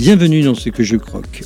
[0.00, 1.42] Bienvenue dans ce que je croque.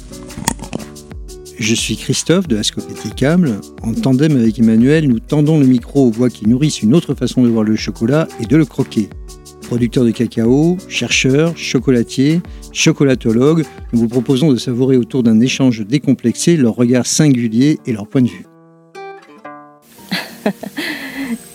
[1.58, 3.60] Je suis Christophe de Ascopéticable.
[3.82, 7.42] En tandem avec Emmanuel, nous tendons le micro aux voix qui nourrissent une autre façon
[7.42, 9.08] de voir le chocolat et de le croquer.
[9.62, 16.56] Producteurs de cacao, chercheurs, chocolatiers, chocolatologues, nous vous proposons de savourer autour d'un échange décomplexé
[16.56, 18.46] leur regard singulier et leur point de vue.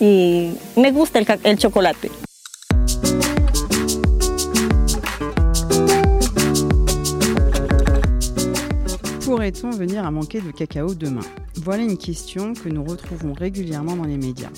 [0.02, 1.56] me gusta el.
[9.30, 11.20] Pourrait-on venir à manquer de cacao demain?
[11.54, 14.50] Voilà une question que nous retrouvons régulièrement dans les médias.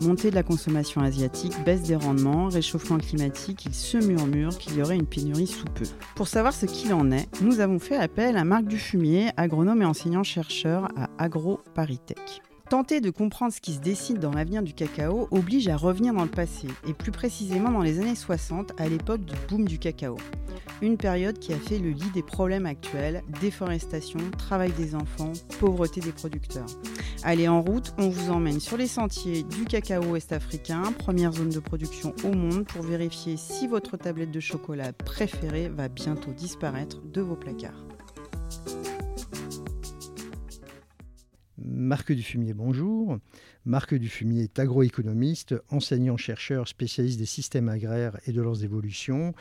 [0.00, 4.82] Montée de la consommation asiatique, baisse des rendements, réchauffement climatique, il se murmure qu'il y
[4.82, 5.84] aurait une pénurie sous peu.
[6.16, 9.86] Pour savoir ce qu'il en est, nous avons fait appel à Marc Dufumier, agronome et
[9.86, 12.42] enseignant-chercheur à AgroParisTech.
[12.68, 16.24] Tenter de comprendre ce qui se décide dans l'avenir du cacao oblige à revenir dans
[16.24, 20.16] le passé, et plus précisément dans les années 60, à l'époque du boom du cacao.
[20.82, 26.00] Une période qui a fait le lit des problèmes actuels, déforestation, travail des enfants, pauvreté
[26.00, 26.66] des producteurs.
[27.22, 31.60] Allez en route, on vous emmène sur les sentiers du cacao ouest-africain, première zone de
[31.60, 37.20] production au monde, pour vérifier si votre tablette de chocolat préférée va bientôt disparaître de
[37.20, 37.95] vos placards.
[41.68, 43.18] Marc Dufumier, bonjour.
[43.64, 49.34] Marc Dufumier est agroéconomiste, enseignant-chercheur spécialiste des systèmes agraires et de leurs évolutions.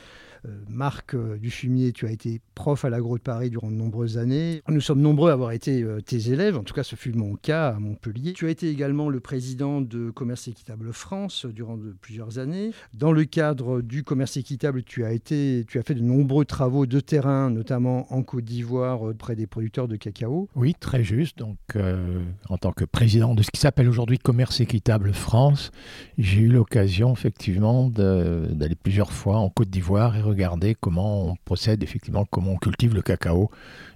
[0.45, 4.17] Euh, Marc euh, Dufumier, tu as été prof à l'Agro de Paris durant de nombreuses
[4.17, 4.61] années.
[4.67, 7.35] Nous sommes nombreux à avoir été euh, tes élèves, en tout cas ce fut mon
[7.35, 8.33] cas à Montpellier.
[8.33, 12.71] Tu as été également le président de Commerce Équitable France durant de plusieurs années.
[12.93, 16.85] Dans le cadre du Commerce Équitable, tu as, été, tu as fait de nombreux travaux
[16.85, 20.49] de terrain, notamment en Côte d'Ivoire, près des producteurs de cacao.
[20.55, 21.37] Oui, très juste.
[21.37, 21.57] Donc,
[22.49, 25.71] en tant que président de ce qui s'appelle aujourd'hui Commerce Équitable France,
[26.17, 31.81] j'ai eu l'occasion effectivement d'aller plusieurs fois en Côte d'Ivoire et regarder comment on procède
[31.83, 33.49] effectivement, comment on cultive le cacao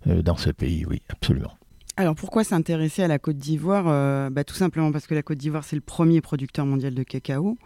[0.07, 0.85] euh, dans ce pays.
[0.85, 1.53] Oui, absolument.
[1.97, 5.37] Alors pourquoi s'intéresser à la Côte d'Ivoire euh, bah, Tout simplement parce que la Côte
[5.37, 7.57] d'Ivoire, c'est le premier producteur mondial de cacao.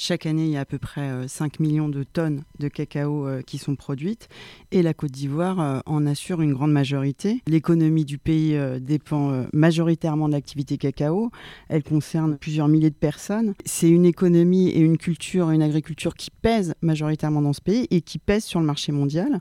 [0.00, 3.26] Chaque année, il y a à peu près 5 euh, millions de tonnes de cacao
[3.26, 4.28] euh, qui sont produites
[4.70, 7.42] et la Côte d'Ivoire euh, en assure une grande majorité.
[7.48, 11.32] L'économie du pays dépend majoritairement de l'activité cacao.
[11.68, 13.54] Elle concerne plusieurs milliers de personnes.
[13.64, 18.00] C'est une économie et une culture, une agriculture qui pèse majoritairement dans ce pays et
[18.00, 19.40] qui pèse sur le marché mondial.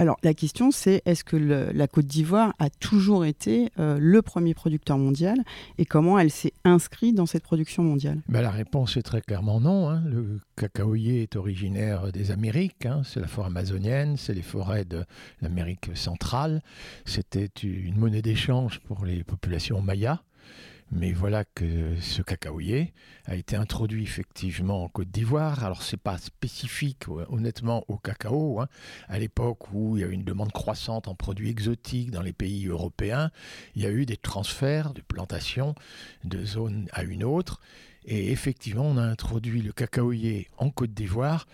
[0.00, 4.54] Alors la question c'est est-ce que la Côte d'Ivoire a toujours été euh, le premier
[4.54, 5.36] producteur mondial
[5.76, 8.22] et comment elle s'est inscrite dans cette production mondiale?
[8.26, 9.90] Ben, La réponse est très clairement non.
[9.90, 10.02] Hein.
[10.06, 13.02] Le cacaoyer est originaire des Amériques, hein.
[13.04, 15.04] c'est la forêt amazonienne, c'est les forêts de
[15.42, 16.62] l'Amérique centrale.
[17.04, 20.20] C'était une monnaie d'échange pour les populations mayas.
[20.92, 22.92] Mais voilà que ce cacaoyer
[23.24, 25.62] a été introduit effectivement en Côte d'Ivoire.
[25.64, 28.60] Alors c'est pas spécifique honnêtement au cacao.
[28.60, 28.68] Hein.
[29.08, 32.32] À l'époque où il y a eu une demande croissante en produits exotiques dans les
[32.32, 33.30] pays européens,
[33.76, 35.76] il y a eu des transferts de plantations
[36.24, 37.60] de zone à une autre.
[38.04, 41.46] Et effectivement, on a introduit le cacaoyer en Côte d'Ivoire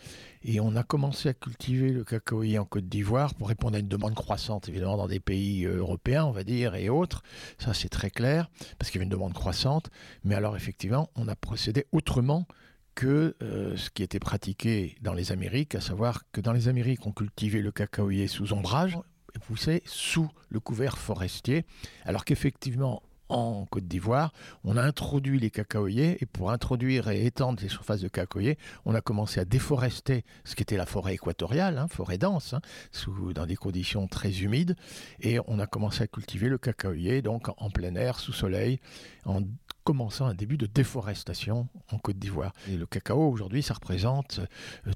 [0.43, 3.89] et on a commencé à cultiver le cacaoyer en Côte d'Ivoire pour répondre à une
[3.89, 7.25] demande croissante, évidemment, dans des pays euh, européens, on va dire, et autres.
[7.59, 8.49] Ça, c'est très clair,
[8.79, 9.91] parce qu'il y avait une demande croissante.
[10.23, 12.47] Mais alors, effectivement, on a procédé autrement
[12.95, 17.07] que euh, ce qui était pratiqué dans les Amériques, à savoir que dans les Amériques,
[17.07, 18.97] on cultivait le cacaoyer sous ombrage,
[19.34, 21.65] et poussait sous le couvert forestier,
[22.05, 24.33] alors qu'effectivement, en Côte d'Ivoire,
[24.65, 28.95] on a introduit les cacaoyers et pour introduire et étendre les surfaces de cacaoyers, on
[28.95, 32.61] a commencé à déforester ce qui était la forêt équatoriale, hein, forêt dense, hein,
[32.93, 34.77] sous, dans des conditions très humides,
[35.21, 38.81] et on a commencé à cultiver le cacaoyer donc en plein air, sous soleil,
[39.25, 39.43] en
[39.87, 42.53] commençant un début de déforestation en Côte d'Ivoire.
[42.69, 44.41] Et le cacao, aujourd'hui, ça représente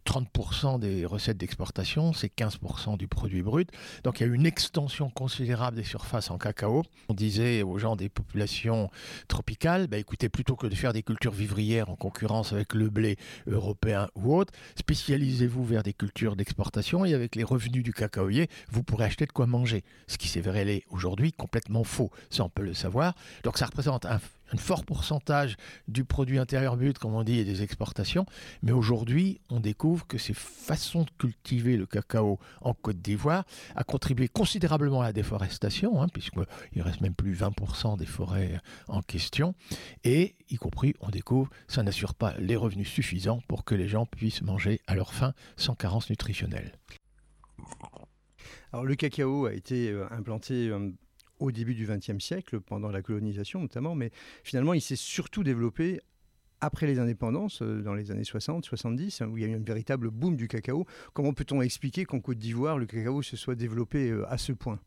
[0.05, 3.71] 30% euh, des recettes d'exportation, c'est 15% du produit brut.
[4.03, 6.83] Donc il y a une extension considérable des surfaces en cacao.
[7.09, 8.91] On disait aux gens des populations
[9.29, 13.17] tropicales, bah, écoutez, plutôt que de faire des cultures vivrières en concurrence avec le blé
[13.47, 18.83] européen ou autre, spécialisez-vous vers des cultures d'exportation et avec les revenus du cacaoyer, vous
[18.83, 19.85] pourrez acheter de quoi manger.
[20.09, 23.15] Ce qui s'est révélé aujourd'hui complètement faux, ça on peut le savoir.
[23.45, 24.19] Donc ça représente un
[24.53, 25.57] un fort pourcentage
[25.89, 28.27] du produit intérieur brut, comme on dit, et des exportations.
[28.63, 33.45] Mais aujourd'hui, on découvre que ces façons de cultiver le cacao en Côte d'Ivoire
[33.77, 39.03] a contribué considérablement à la déforestation, hein, puisqu'il reste même plus 20% des forêts en
[39.03, 39.55] question.
[40.05, 44.07] Et, y compris, on découvre, ça n'assure pas les revenus suffisants pour que les gens
[44.07, 46.73] puissent manger à leur faim sans carence nutritionnelle.
[48.73, 50.91] Alors le cacao a été euh, implanté euh,
[51.41, 54.11] au début du XXe siècle, pendant la colonisation notamment, mais
[54.45, 56.01] finalement il s'est surtout développé
[56.61, 60.11] après les indépendances, dans les années 60, 70, où il y a eu un véritable
[60.11, 60.87] boom du cacao.
[61.15, 64.79] Comment peut-on expliquer qu'en Côte d'Ivoire, le cacao se soit développé à ce point?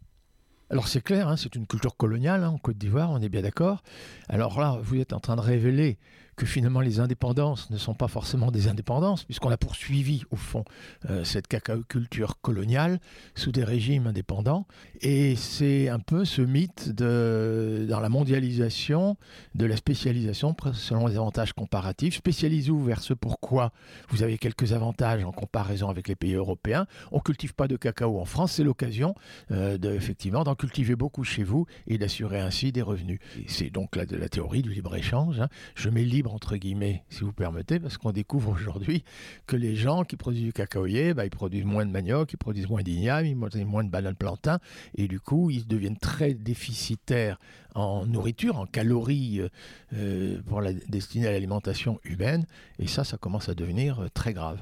[0.70, 3.42] Alors c'est clair, hein, c'est une culture coloniale hein, en Côte d'Ivoire, on est bien
[3.42, 3.84] d'accord.
[4.30, 5.98] Alors là, vous êtes en train de révéler
[6.36, 10.64] que finalement les indépendances ne sont pas forcément des indépendances, puisqu'on a poursuivi au fond
[11.10, 13.00] euh, cette cacao-culture coloniale
[13.36, 14.66] sous des régimes indépendants.
[15.02, 19.18] Et c'est un peu ce mythe de, dans la mondialisation
[19.56, 22.16] de la spécialisation selon les avantages comparatifs.
[22.16, 23.72] Spécialisez-vous vers ce pourquoi
[24.10, 26.88] vous avez quelques avantages en comparaison avec les pays européens.
[27.12, 29.16] On ne cultive pas de cacao en France, c'est l'occasion
[29.52, 30.00] euh, de,
[30.44, 33.20] d'en cultiver beaucoup chez vous et d'assurer ainsi des revenus.
[33.48, 35.40] C'est donc la, la théorie du libre-échange.
[35.40, 35.50] Hein.
[35.76, 39.04] Je mets libre entre guillemets, si vous permettez, parce qu'on découvre aujourd'hui
[39.48, 42.70] que les gens qui produisent du cacaoyer, bah, ils produisent moins de manioc, ils produisent
[42.70, 44.60] moins d'igname, ils produisent moins de bananes plantain,
[44.96, 47.40] et du coup, ils deviennent très déficitaires
[47.76, 49.50] en nourriture, en calories euh,
[49.94, 52.46] euh, pour la destinée à l'alimentation humaine,
[52.80, 54.60] et ça, ça commence à devenir euh, très grave.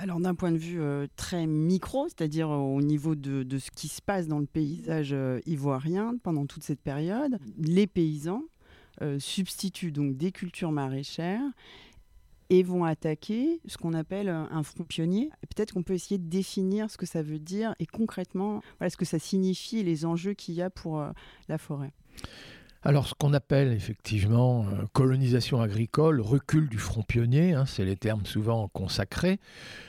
[0.00, 0.80] Alors d'un point de vue
[1.16, 5.12] très micro, c'est-à-dire au niveau de, de, ce qui se passe dans le paysage
[5.44, 8.57] ivoirien pendant toute cette période, les paysans euh,
[9.18, 11.42] substituent donc des cultures maraîchères
[12.50, 15.30] et vont attaquer ce qu'on appelle un front pionnier.
[15.54, 18.96] Peut-être qu'on peut essayer de définir ce que ça veut dire et concrètement voilà, ce
[18.96, 21.10] que ça signifie et les enjeux qu'il y a pour euh,
[21.48, 21.92] la forêt.
[22.84, 27.96] Alors, ce qu'on appelle effectivement euh, colonisation agricole, recul du front pionnier, hein, c'est les
[27.96, 29.40] termes souvent consacrés.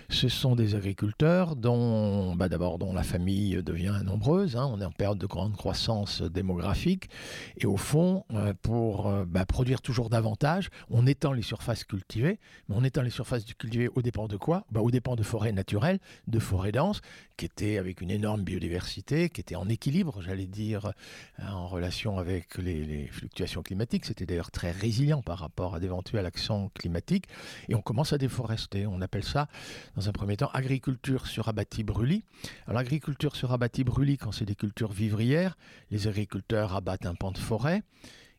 [0.10, 4.56] Ce sont des agriculteurs dont, bah, d'abord, dont la famille devient nombreuse.
[4.56, 4.68] Hein.
[4.74, 7.10] on est en période de grande croissance démographique.
[7.58, 12.40] Et au fond, euh, pour euh, bah, produire toujours davantage, on étend les surfaces cultivées.
[12.68, 14.66] Mais on étend les surfaces cultivées au dépend de quoi?
[14.72, 17.02] Bah, Au dépend de forêts naturelles, de forêts denses,
[17.38, 20.92] qui étaient avec une énorme biodiversité, qui étaient en équilibre, j'allais dire,
[21.40, 24.06] en relation avec les les, fluctuations climatiques.
[24.06, 27.26] C'était d'ailleurs très résilient par rapport à d'éventuelles actions climatiques.
[27.68, 28.86] Et on commence à déforester.
[28.88, 29.48] On appelle ça,
[29.96, 32.24] dans un premier temps, agriculture sur abattis brûlis.
[32.66, 35.58] Alors, l'agriculture sur abattis brûlis, quand c'est des cultures vivrières,
[35.92, 37.84] les agriculteurs abattent un pan de forêt.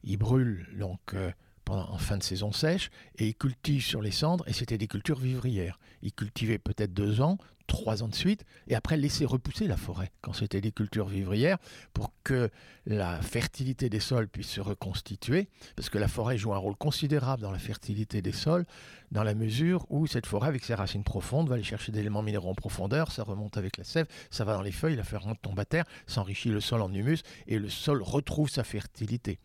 [0.02, 1.30] Ils brûlent donc euh,
[1.70, 5.18] en fin de saison sèche et ils cultivent sur les cendres et c'était des cultures
[5.18, 5.78] vivrières.
[6.02, 10.10] Ils cultivaient peut-être deux ans, trois ans de suite et après laissaient repousser la forêt
[10.20, 11.58] quand c'était des cultures vivrières
[11.94, 12.50] pour que
[12.84, 17.42] la fertilité des sols puisse se reconstituer parce que la forêt joue un rôle considérable
[17.42, 18.66] dans la fertilité des sols
[19.12, 22.22] dans la mesure où cette forêt avec ses racines profondes va aller chercher des éléments
[22.22, 25.34] minéraux en profondeur, ça remonte avec la sève, ça va dans les feuilles, la ferme
[25.40, 29.38] tombe à terre, ça enrichit le sol en humus et le sol retrouve sa fertilité.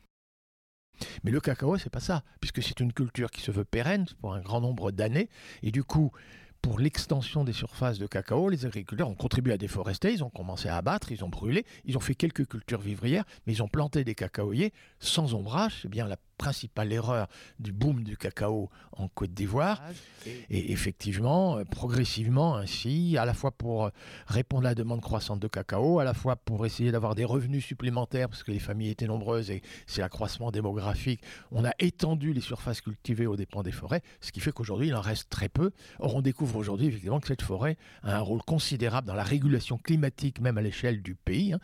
[1.24, 4.34] Mais le cacao, c'est pas ça, puisque c'est une culture qui se veut pérenne pour
[4.34, 5.30] un grand nombre d'années,
[5.64, 6.12] et du coup,
[6.66, 10.68] pour l'extension des surfaces de cacao, les agriculteurs ont contribué à déforester, ils ont commencé
[10.68, 14.04] à abattre, ils ont brûlé, ils ont fait quelques cultures vivrières, mais ils ont planté
[14.04, 15.82] des cacaoyers sans ombrage.
[15.84, 17.28] C'est bien la principale erreur
[17.60, 19.82] du boom du cacao en Côte d'Ivoire.
[20.50, 23.90] Et effectivement, euh, progressivement ainsi, à la fois pour
[24.28, 27.66] répondre à la demande croissante de cacao, à la fois pour essayer d'avoir des revenus
[27.66, 31.22] supplémentaires, parce que les familles étaient nombreuses et c'est l'accroissement démographique,
[31.52, 34.96] on a étendu les surfaces cultivées aux dépens des forêts, ce qui fait qu'aujourd'hui, il
[34.96, 35.72] en reste très peu.
[36.00, 39.78] Or, on découvre aujourd'hui effectivement que cette forêt a un rôle considérable dans la régulation
[39.78, 41.56] climatique, même à l'échelle du pays.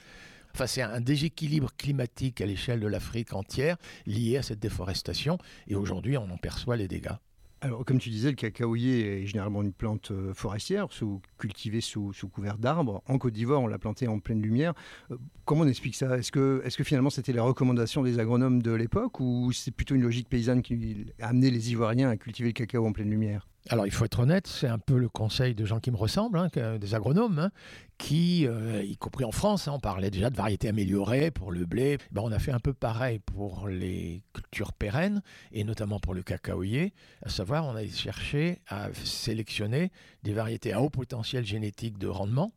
[0.54, 5.38] Enfin, c'est un déséquilibre climatique à l'échelle de l'Afrique entière lié à cette déforestation.
[5.68, 7.16] Et aujourd'hui, on en perçoit les dégâts.
[7.64, 12.12] Alors, comme tu disais, le cacaoyer est généralement une plante euh, forestière, sous, cultivée sous,
[12.34, 13.04] couvert d'arbres.
[13.06, 14.74] En Côte d'Ivoire, on l'a planté en pleine lumière.
[15.12, 16.18] Euh, comment on explique ça?
[16.18, 19.94] Est-ce que, est que finalement c'était les recommandations des agronomes de l'époque ou c'est plutôt
[19.94, 23.48] une logique paysanne qui a amené les Ivoiriens à cultiver le cacao en pleine lumière?
[23.70, 26.40] Alors il faut être honnête, c'est un peu le conseil de gens qui me ressemblent,
[26.40, 26.50] hein,
[26.80, 27.52] des agronomes, hein,
[27.98, 31.66] qui, euh, y compris en France, hein, on parlait déjà de variétés améliorées pour le
[31.66, 32.00] blé.
[32.12, 36.24] Ben, on a fait un peu pareil pour les cultures pérennes, et notamment pour le
[36.24, 39.92] cacaoyer, à savoir on a cherché à sélectionner
[40.24, 42.52] des variétés à haut potentiel génétique de rendement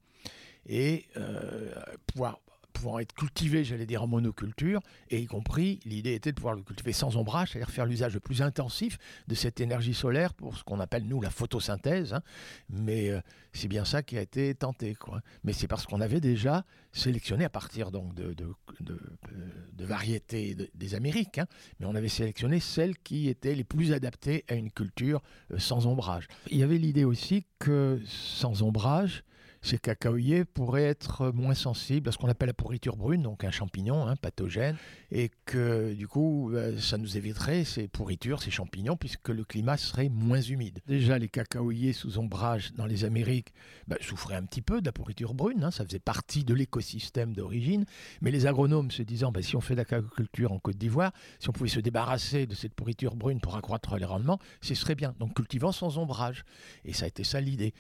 [0.67, 1.71] et euh,
[2.07, 2.41] pouvoir
[2.75, 6.63] pouvant être cultivé, j'allais dire, en monoculture, et y compris, l'idée était de pouvoir le
[6.63, 10.65] cultiver sans ombrage, c'est-à-dire faire l'usage le plus intensif de cette énergie solaire pour ce
[10.65, 12.13] qu'on appelle, nous, la photosynthèse.
[12.13, 12.23] Hein.
[12.69, 13.21] Mais euh,
[13.53, 14.95] c'est bien ça qui a été tenté.
[14.95, 15.21] Quoi.
[15.45, 21.39] Mais c'est parce qu'on avait déjà sélectionné à partir donc de, de, variétés des Amériques,
[21.39, 21.47] hein.
[21.79, 25.87] mais on avait sélectionné celles qui étaient les plus adaptées à une culture euh, sans
[25.87, 26.27] ombrage.
[26.51, 29.25] Il y avait l'idée aussi que sans ombrage,
[29.65, 33.51] ces cacaoyers pourraient être moins sensibles à ce qu'on appelle la pourriture brune, donc un
[33.51, 34.77] champignon hein, pathogène,
[35.11, 39.79] et que du coup, euh, ça nous éviterait ces pourritures, ces champignons, puisque le climat
[39.79, 40.81] serait moins humide.
[40.87, 43.53] Déjà, les cacaoyers sous ombrage dans les Amériques
[43.89, 47.33] bah, souffraient un petit peu de la pourriture brune, hein, ça faisait partie de l'écosystème
[47.33, 47.87] d'origine,
[48.21, 51.49] mais les agronomes se disant, bah, si on fait de la en Côte d'Ivoire, si
[51.49, 55.15] on pouvait se débarrasser de cette pourriture brune pour accroître les rendements, ce serait bien.
[55.19, 56.45] Donc cultivant sans ombrage.
[56.85, 57.73] Et ça a été ça l'idée.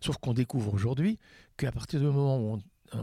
[0.00, 1.18] Sauf qu'on découvre aujourd'hui
[1.56, 2.58] qu'à partir du moment où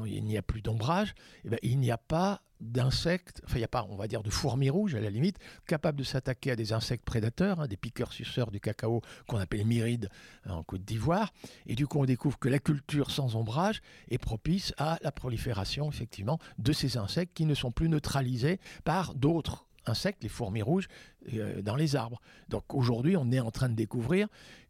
[0.05, 3.65] il n'y a plus d'ombrage, eh ben, il n'y a pas d'insectes, enfin il n'y
[3.65, 5.37] a pas, on va dire, de fourmis rouges à la limite,
[5.67, 10.09] capables de s'attaquer à des insectes prédateurs, hein, des piqueurs-suceurs du cacao qu'on appelle myrides
[10.45, 11.33] hein, en Côte d'Ivoire.
[11.67, 15.89] Et du coup, on découvre que la culture sans ombrage est propice à la prolifération,
[15.89, 20.87] effectivement, de ces insectes qui ne sont plus neutralisés par d'autres insectes, les fourmis rouges,
[21.33, 22.21] euh, dans les arbres.
[22.49, 24.27] Donc aujourd'hui, on est en train de découvrir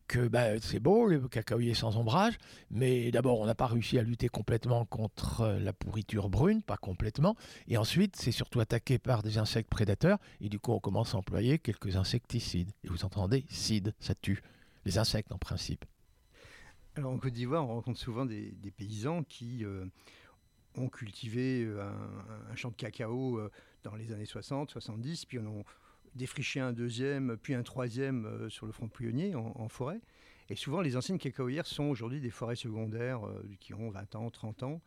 [0.07, 2.37] que bah, c'est beau, le cacaoyer sans ombrage,
[2.69, 6.77] mais d'abord, on n'a pas réussi à lutter complètement contre euh, la pourriture brune, pas
[6.77, 7.35] complètement,
[7.67, 11.17] et ensuite, c'est surtout attaqué par des insectes prédateurs, et du coup, on commence à
[11.17, 12.71] employer quelques insecticides.
[12.83, 14.41] Et vous entendez, cide, ça tue.
[14.85, 15.85] Les insectes, en principe.
[16.95, 19.85] Alors, en Côte d'Ivoire, on rencontre souvent des, paysans qui euh,
[20.75, 21.89] ont cultivé euh,
[22.51, 23.41] un, champ de cacao
[23.83, 25.63] dans les années 60, 70, puis on ont
[26.15, 29.99] défricher un deuxième, puis un troisième euh, sur le front pionnier en, forêt.
[30.49, 34.29] Et souvent, les anciennes cacaoyères sont aujourd'hui des forêts secondaires euh, qui ont 20 ans,
[34.29, 34.81] 30 ans.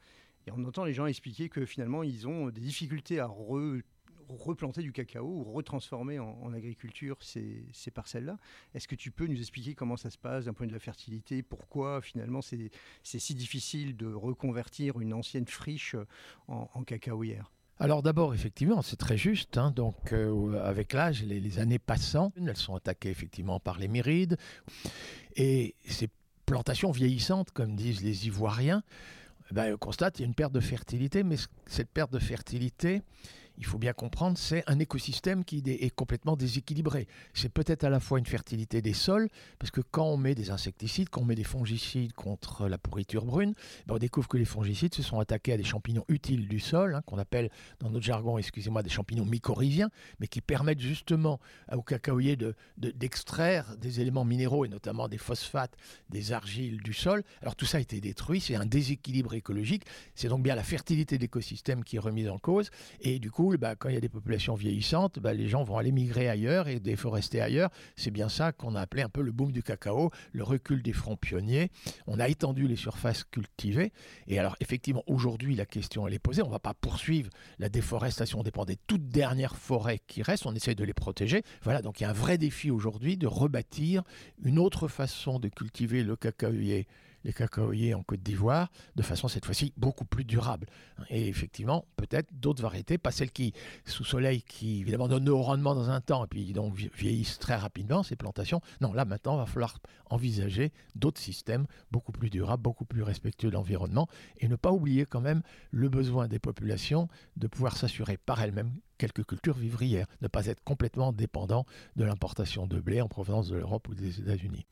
[0.46, 4.92] Et on entend les gens expliquer que finalement, ils ont des difficultés à replanter du
[4.92, 8.38] cacao ou retransformer en, agriculture ces, parcelles-là.
[8.74, 10.80] Est-ce que tu peux nous expliquer comment ça se passe d'un point de vue de
[10.80, 11.42] la fertilité?
[11.42, 12.70] Pourquoi finalement c'est
[13.02, 15.96] si difficile de reconvertir une ancienne friche
[16.46, 19.56] en, en cacaoyère alors d'abord, effectivement, c'est très juste.
[19.56, 19.70] Hein.
[19.70, 24.36] donc euh, avec l'âge, les, années passant, elles sont attaquées effectivement par les myrides.
[25.36, 26.08] Et ces
[26.46, 28.82] plantations vieillissantes, comme disent les Ivoiriens,
[29.52, 33.02] ben, on constate qu'il y a une perte de fertilité, mais cette perte de fertilité,
[33.58, 37.08] il faut bien comprendre, c'est un écosystème qui est complètement déséquilibré.
[37.34, 40.50] C'est peut-être à la fois une fertilité des sols, parce que quand on met des
[40.50, 43.54] insecticides, quand on met des fongicides contre la pourriture brune,
[43.86, 46.94] ben, on découvre que les fongicides se sont attaqués à des champignons utiles du sol,
[46.94, 47.50] hein, qu'on appelle
[47.80, 51.40] dans notre jargon, excusez-moi, des champignons mycorhiziens, mais qui permettent justement
[51.72, 52.36] au cacaoyer
[52.76, 55.76] d'extraire de, des éléments minéraux, et notamment des phosphates,
[56.10, 57.24] des argiles du sol.
[57.42, 59.84] Alors tout ça a été détruit, c'est un déséquilibre écologique,
[60.14, 63.47] c'est donc bien la fertilité de l'écosystème qui est remise en cause, et du coup,
[63.56, 66.68] bah, quand il y a des populations vieillissantes, bah, les gens vont aller migrer ailleurs
[66.68, 67.70] et déforester ailleurs.
[67.96, 70.92] C'est bien ça qu'on a appelé un peu le boom du cacao, le recul des
[70.92, 71.70] fronts pionniers.
[72.06, 73.92] On a étendu les surfaces cultivées.
[74.26, 76.42] Et alors, effectivement, aujourd'hui, la question, elle est posée.
[76.42, 78.40] On ne va pas poursuivre la déforestation.
[78.40, 80.46] On dépend des toutes dernières forêts qui restent.
[80.46, 81.42] On essaye de les protéger.
[81.62, 84.02] Voilà, donc il y a un vrai défi aujourd'hui de rebâtir
[84.42, 86.86] une autre façon de cultiver le cacaoyer
[87.24, 90.66] les cacaoyers en Côte d'Ivoire de façon cette fois-ci beaucoup plus durable.
[91.10, 93.52] Et effectivement, peut-être d'autres variétés, pas celles qui,
[93.84, 97.56] sous soleil, qui évidemment donnent au rendement dans un temps et puis donc vieillissent très
[97.56, 98.60] rapidement, ces plantations.
[98.80, 99.78] Non, là maintenant, il va falloir
[100.10, 104.08] envisager d'autres systèmes beaucoup plus durables, beaucoup plus respectueux de l'environnement
[104.38, 108.72] et ne pas oublier quand même le besoin des populations de pouvoir s'assurer par elles-mêmes
[108.98, 111.64] quelques cultures vivrières, ne pas être complètement dépendant
[111.96, 114.66] de l'importation de blé en provenance de l'Europe ou des États-Unis.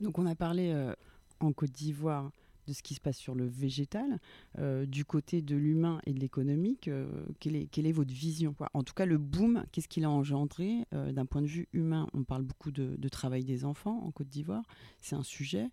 [0.00, 0.94] Donc on a parlé euh,
[1.40, 2.30] en Côte d'Ivoire
[2.66, 4.18] de ce qui se passe sur le végétal,
[4.58, 7.06] euh, du côté de l'humain et de l'économique, euh,
[7.40, 10.84] quelle, est, votre vision En tout cas, le boom, qu'est-ce qu'il a engendré?
[10.92, 14.28] Euh, d'un point de vue humain On parle beaucoup de, travail des enfants en Côte
[14.28, 14.64] d'Ivoire,
[15.00, 15.70] c'est un sujet.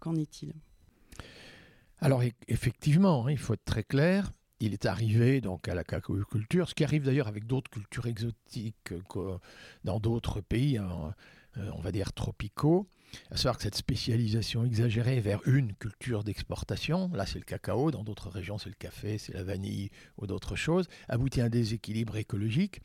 [0.00, 0.52] Qu'en est-il?
[2.00, 4.32] Alors effectivement, hein, il faut être très clair.
[4.60, 8.94] Il est arrivé donc à la cacaoculture, ce qui arrive d'ailleurs avec d'autres cultures exotiques
[9.84, 11.14] dans d'autres pays, hein,
[11.56, 12.86] on va dire tropicaux
[13.30, 18.04] à savoir que cette spécialisation exagérée vers une culture d'exportation, là c'est le cacao, dans
[18.04, 22.16] d'autres régions c'est le café, c'est la vanille ou d'autres choses, aboutit à un déséquilibre
[22.16, 22.80] écologique.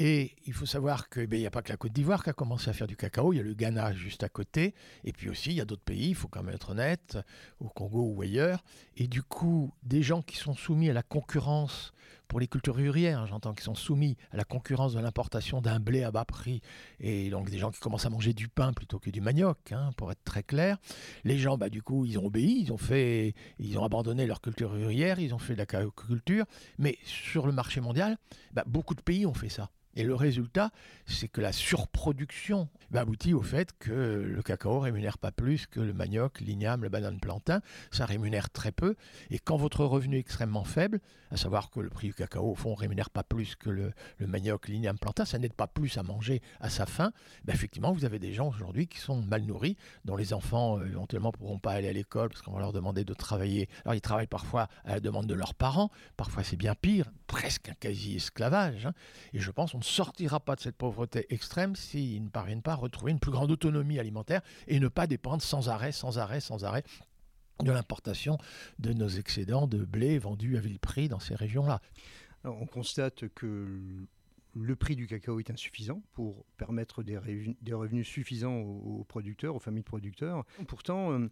[0.00, 2.32] Et il faut savoir qu'il ben, n'y a pas que la Côte d'Ivoire qui a
[2.32, 5.28] commencé à faire du cacao, il y a le Ghana juste à côté, et puis
[5.28, 7.18] aussi il y a d'autres pays, il faut quand même être honnête,
[7.58, 8.62] au Congo ou ailleurs.
[8.96, 11.92] Et du coup, des gens qui sont soumis à la concurrence
[12.28, 16.04] pour les cultures rurières, j'entends, qui sont soumis à la concurrence de l'importation d'un blé
[16.04, 16.60] à bas prix,
[17.00, 19.90] et donc des gens qui commencent à manger du pain plutôt que du manioc, hein,
[19.96, 20.76] pour être très clair.
[21.24, 24.40] Les gens, bah, du coup, ils ont obéi, ils ont fait, ils ont abandonné leur
[24.40, 26.44] culture rurière, ils ont fait de la culture,
[26.78, 28.18] mais sur le marché mondial,
[28.52, 29.70] bah, beaucoup de pays ont fait ça.
[29.94, 30.70] Et le résultat,
[31.06, 35.80] c'est que la surproduction va aboutir au fait que le cacao rémunère pas plus que
[35.80, 37.60] le manioc, l'igname, le banane plantain.
[37.90, 38.94] Ça rémunère très peu.
[39.30, 42.54] Et quand votre revenu est extrêmement faible, à savoir que le prix du cacao, au
[42.54, 46.40] fond, rémunère pas plus que le, manioc, l'igname plantain, ça n'aide pas plus à manger
[46.60, 47.12] à sa faim.
[47.44, 50.86] Ben effectivement, vous avez des gens aujourd'hui qui sont mal nourris, dont les enfants euh,
[50.86, 53.68] éventuellement pourront pas aller à l'école parce qu'on va leur demander de travailler.
[53.84, 57.68] Alors ils travaillent parfois à la demande de leurs parents, parfois c'est bien pire, presque
[57.68, 58.86] un quasi-esclavage.
[58.86, 58.92] Hein.
[59.32, 62.76] Et je pense qu'on sortira pas de cette pauvreté extrême s'ils ne parviennent pas à
[62.76, 66.64] retrouver une plus grande autonomie alimentaire et ne pas dépendre sans arrêt, sans arrêt, sans
[66.64, 66.82] arrêt
[67.62, 68.38] de l'importation
[68.78, 71.80] de nos excédents de blé vendus à vil prix dans ces régions-là.
[72.44, 74.06] On constate que
[74.54, 79.82] le prix du cacao est insuffisant pour permettre des, revenus suffisants aux, producteurs, aux familles
[79.82, 80.44] de producteurs.
[80.66, 81.28] Pourtant, euh,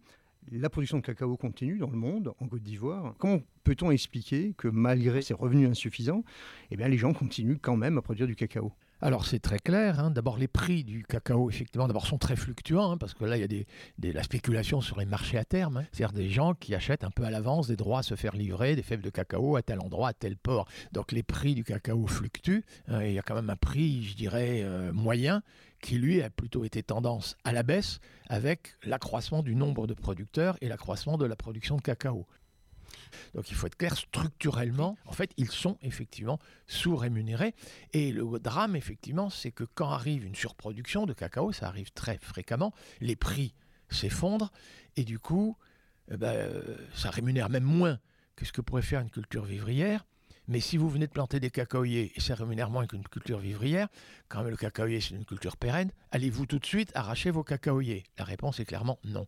[0.51, 3.15] la production de cacao continue dans le monde, en Côte d'Ivoire.
[3.17, 6.23] Comment peut-on expliquer que malgré ces revenus insuffisants,
[6.71, 8.71] eh bien, les gens continuent quand même à produire du cacao?
[9.01, 9.99] Alors c'est très clair.
[9.99, 10.11] Hein.
[10.11, 13.41] D'abord les prix du cacao, effectivement, d'abord sont très fluctuants hein, parce que là il
[13.41, 15.77] y a des, la spéculation sur les marchés à terme.
[15.77, 15.85] Hein.
[15.91, 18.75] C'est-à-dire des gens qui achètent un peu à l'avance des droits à se faire livrer
[18.75, 20.67] des fèves de cacao à tel endroit, à tel port.
[20.91, 22.63] Donc les prix du cacao fluctuent.
[22.89, 25.43] il y a quand même un prix, je dirais, euh, moyen
[25.81, 27.99] qui lui a plutôt été tendance à la baisse
[28.29, 32.25] avec l'accroissement du nombre de producteurs et l'accroissement de la production de cacao.
[33.35, 37.53] Donc il faut être clair, structurellement, en fait, ils sont effectivement sous-rémunérés.
[37.93, 42.17] Et le drame, effectivement, c'est que quand arrive une surproduction de cacao, ça arrive très
[42.17, 43.53] fréquemment, les prix
[43.89, 44.51] s'effondrent
[44.95, 45.57] et du coup,
[46.11, 46.51] eh ben,
[46.93, 47.99] ça rémunère même moins
[48.35, 50.05] que ce que pourrait faire une culture vivrière.
[50.49, 53.89] Mais si vous venez de planter des cacaoyers et ça rémunère moins qu'une culture vivrière,
[54.29, 58.03] quand même le cacaoyer c'est une culture pérenne, allez-vous tout de suite arracher vos cacaoyers?
[58.17, 59.27] La réponse est clairement non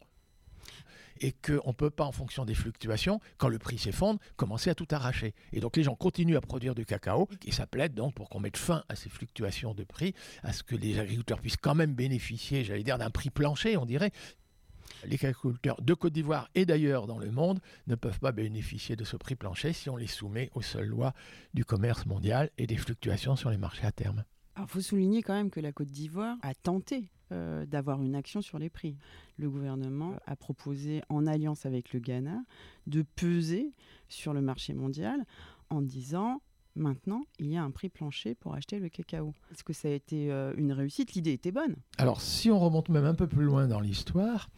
[1.21, 4.75] et qu'on ne peut pas, en fonction des fluctuations, quand le prix s'effondre, commencer à
[4.75, 5.33] tout arracher.
[5.53, 8.39] Et donc les gens continuent à produire du cacao, et ça plaide donc pour qu'on
[8.39, 11.93] mette fin à ces fluctuations de prix, à ce que les agriculteurs puissent quand même
[11.93, 14.11] bénéficier, j'allais dire, d'un prix plancher, on dirait.
[15.05, 19.03] Les agriculteurs de Côte d'Ivoire et d'ailleurs dans le monde ne peuvent pas bénéficier de
[19.03, 21.13] ce prix plancher si on les soumet aux seules lois
[21.53, 24.25] du commerce mondial et des fluctuations sur les marchés à terme.
[24.57, 28.41] Il faut souligner quand même que la Côte d'Ivoire a tenté euh, d'avoir une action
[28.41, 28.98] sur les prix.
[29.38, 32.43] Le gouvernement a proposé, en alliance avec le Ghana,
[32.88, 33.74] de peser
[34.07, 35.25] sur le marché mondial
[35.69, 36.41] en disant
[36.75, 39.33] maintenant, il y a un prix plancher pour acheter le cacao.
[39.51, 41.13] Est-ce que ça a été euh, une réussite?
[41.13, 41.75] L'idée était bonne.
[41.98, 44.50] Alors, si on remonte même un peu plus loin dans l'histoire,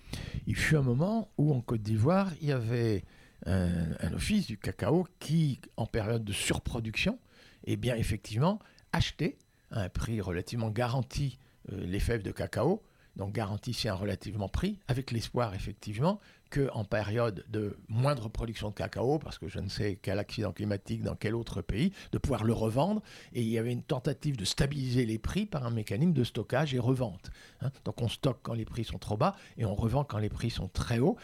[0.48, 3.04] il fut un moment où en Côte d'Ivoire, il y avait
[3.46, 7.20] un, office du cacao qui, en période de surproduction,
[7.64, 8.60] eh bien, effectivement,
[8.94, 9.38] achetait
[9.72, 11.40] à un prix relativement garanti
[11.72, 12.82] les fèves de cacao,
[13.16, 19.20] donc garantissait un relativement prix, avec l'espoir effectivement qu'en période de moindre production de cacao,
[19.20, 22.54] parce que je ne sais quel accident climatique dans quel autre pays, de pouvoir le
[22.54, 23.02] revendre.
[23.34, 26.74] Et il y avait une tentative de stabiliser les prix par un mécanisme de stockage
[26.74, 27.32] et revente.
[27.62, 27.72] Hein.
[27.86, 30.50] Donc on stocke quand les prix sont trop bas et on revend quand les prix
[30.50, 31.18] sont très hauts.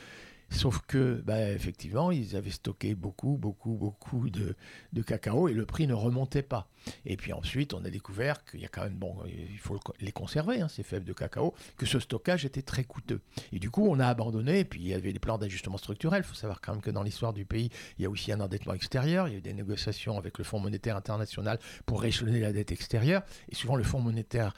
[0.50, 4.56] Sauf que, bah, effectivement, ils avaient stocké beaucoup, beaucoup, beaucoup de,
[5.06, 6.70] cacao et le prix ne remontait pas.
[7.06, 10.12] Et puis ensuite, on a découvert qu'il y a quand même, bon, il faut les
[10.12, 13.22] conserver, hein, ces fèves de cacao, que ce stockage était très coûteux.
[13.52, 16.24] Et du coup, on a abandonné, et puis il y avait des plans d'ajustement structurel.
[16.26, 18.40] Il faut savoir quand même que dans l'histoire du pays, il y a aussi un
[18.40, 19.28] endettement extérieur.
[19.28, 22.72] Il y a eu des négociations avec le Fonds monétaire international pour réchelonner la dette
[22.72, 23.24] extérieure.
[23.50, 24.54] Et souvent, le Fonds monétaire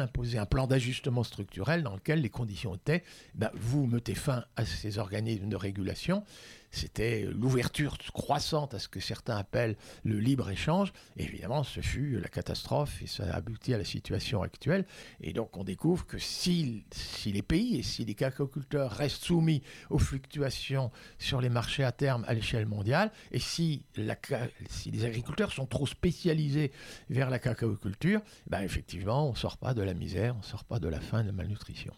[0.00, 3.02] imposait un plan d'ajustement structurel dans lequel les conditions étaient
[3.34, 6.24] ben, vous mettez fin à ces organismes de régulation
[6.74, 10.92] c'était l'ouverture croissante à ce que certains appellent le libre-échange.
[11.16, 14.84] Évidemment, ce fut la catastrophe et ça a abouti à la situation actuelle.
[15.20, 16.84] Et donc, on découvre que si,
[17.26, 22.24] les pays et si les cacaoculteurs restent soumis aux fluctuations sur les marchés à terme
[22.26, 26.72] à l'échelle mondiale, et si, les agriculteurs sont trop spécialisés
[27.08, 30.64] vers la cacaoculture, ben effectivement, on ne sort pas de la misère, on ne sort
[30.64, 31.94] pas de la faim de la malnutrition.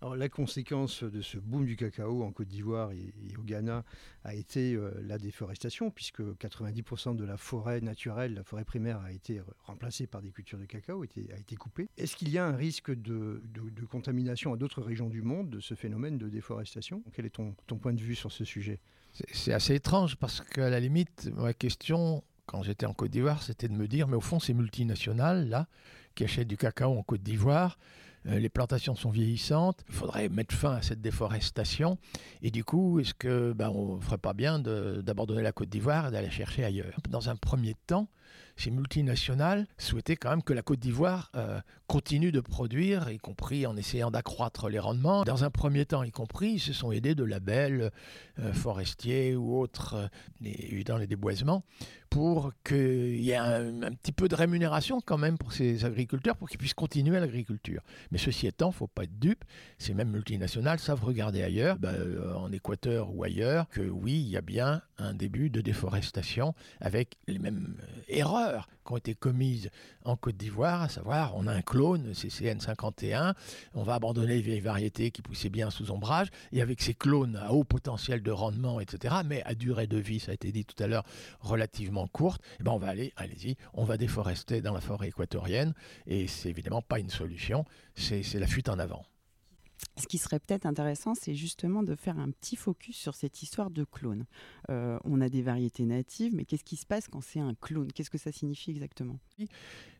[0.00, 3.84] Alors, la conséquence de ce boom du cacao en Côte d'Ivoire et, au Ghana
[4.22, 9.10] a été euh, la déforestation, puisque 90% de la forêt naturelle, la forêt primaire, a
[9.10, 11.88] été remplacée par des cultures de cacao, a été coupée.
[11.96, 13.42] Est-ce qu'il y a un risque de,
[13.90, 17.02] contamination à d'autres régions du monde de ce phénomène de déforestation?
[17.12, 18.78] Quel est ton, ton point de vue sur ce sujet?
[19.32, 23.68] C'est assez étrange, parce qu'à la limite, ma question quand j'étais en Côte d'Ivoire, c'était
[23.68, 25.68] de me dire, mais au fond, ces multinationales, là,
[26.14, 27.78] qui achètent du cacao en Côte d'Ivoire,
[28.28, 31.98] les plantations sont vieillissantes, il faudrait mettre fin à cette déforestation.
[32.42, 36.08] Et du coup, est-ce que ben, on ne ferait pas bien d'abandonner la Côte d'Ivoire
[36.08, 37.00] et d'aller chercher ailleurs?
[37.08, 38.08] Dans un premier temps,
[38.56, 43.66] ces multinationales souhaitaient quand même que la Côte d'Ivoire euh, continue de produire, y compris
[43.66, 45.24] en essayant d'accroître les rendements.
[45.24, 47.90] Dans un premier temps, y compris, ils se sont aidés de labels
[48.38, 50.10] euh, forestiers ou autres,
[50.84, 51.64] dans les déboisements,
[52.10, 56.48] pour qu'il y ait un, petit peu de rémunération quand même pour ces agriculteurs, pour
[56.48, 57.82] qu'ils puissent continuer l'agriculture.
[58.10, 59.44] Mais ceci étant, il ne faut pas être dupe.
[59.78, 64.28] Ces mêmes multinationales savent regarder ailleurs, bah, euh, en Équateur ou ailleurs, que oui, il
[64.28, 69.14] y a bien un début de déforestation avec les mêmes euh, erreurs qui ont été
[69.14, 69.70] commises
[70.04, 73.34] en Côte d'Ivoire, à savoir on a un clone, CCN 51,
[73.74, 77.36] on va abandonner les vieilles variétés qui poussaient bien sous ombrage, et avec ces clones
[77.36, 80.64] à haut potentiel de rendement, etc., mais à durée de vie, ça a été dit
[80.64, 81.04] tout à l'heure,
[81.40, 85.74] relativement courte, eh ben on va aller, allez-y, on va déforester dans la forêt équatorienne,
[86.06, 89.04] et c'est évidemment pas une solution, c'est la fuite en avant.
[89.98, 93.70] Ce qui serait peut-être intéressant, c'est justement de faire un petit focus sur cette histoire
[93.70, 94.24] de clone.
[94.70, 97.90] Euh, on a des variétés natives, mais qu'est-ce qui se passe quand c'est un clone?
[97.92, 99.18] Qu'est-ce que ça signifie exactement?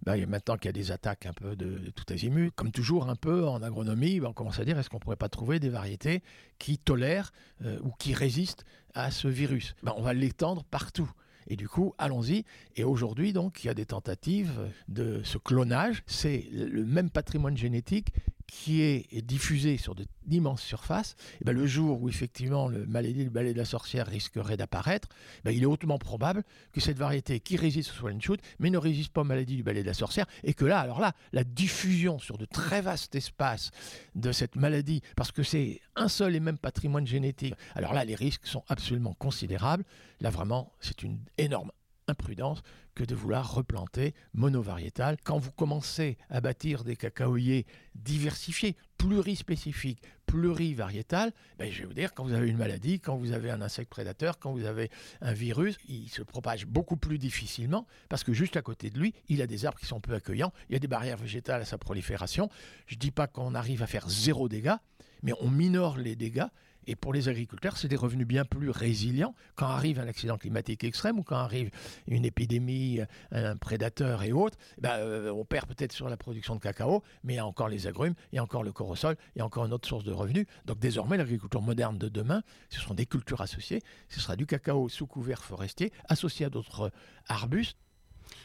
[0.04, 3.16] Ben, Maintenant qu'il y a des attaques un peu de, tout azimut, comme toujours un
[3.16, 6.22] peu en agronomie, ben, on commence à dire est-ce qu'on pourrait pas trouver des variétés
[6.58, 7.32] qui tolèrent
[7.64, 9.74] euh, ou qui résistent à ce virus?
[9.82, 11.10] Ben, On va l'étendre partout.
[11.50, 12.44] Et du coup, allons-y.
[12.76, 16.02] Et aujourd'hui, donc, il y a des tentatives de ce clonage.
[16.06, 18.12] C'est le même patrimoine génétique
[18.48, 19.94] qui est diffusé sur
[20.26, 23.64] d'immenses surfaces, et eh ben le jour où effectivement le maladie du balai de la
[23.64, 25.08] sorcière risquerait d'apparaître,
[25.38, 28.70] eh ben il est hautement probable que cette variété qui résiste au swine shoot, mais
[28.70, 31.12] ne résiste pas aux maladies du balai de la sorcière, et que là, alors là,
[31.32, 33.70] la diffusion sur de très vastes espaces
[34.14, 38.14] de cette maladie, parce que c'est un seul et même patrimoine génétique, alors là, les
[38.14, 39.84] risques sont absolument considérables.
[40.20, 41.70] Là, vraiment, c'est une énorme
[42.08, 42.62] imprudence
[42.94, 45.16] que de vouloir replanter monovariétal.
[45.22, 52.12] Quand vous commencez à bâtir des cacaoyers diversifiés, plurispécifiques, plurivariétales, ben je vais vous dire,
[52.12, 54.90] quand vous avez une maladie, quand vous avez un insecte prédateur, quand vous avez
[55.20, 59.14] un virus, il se propage beaucoup plus difficilement parce que juste à côté de lui,
[59.28, 61.64] il a des arbres qui sont peu accueillants, il y a des barrières végétales à
[61.64, 62.50] sa prolifération.
[62.86, 64.76] Je ne dis pas qu'on arrive à faire zéro dégâts,
[65.22, 66.46] mais on minore les dégâts
[66.88, 69.34] et pour les agriculteurs, c'est des revenus bien plus résilients.
[69.56, 71.70] Quand arrive un accident climatique extrême ou quand arrive
[72.06, 76.56] une épidémie, un prédateur et autres, eh ben, euh, on perd peut-être sur la production
[76.56, 79.16] de cacao, mais il y a encore les agrumes, il y a encore le corosol,
[79.36, 80.46] il y a encore une autre source de revenus.
[80.64, 83.82] Donc désormais, l'agriculture moderne de demain, ce seront des cultures associées.
[84.08, 86.90] Ce sera du cacao sous couvert forestier associé à d'autres
[87.28, 87.76] arbustes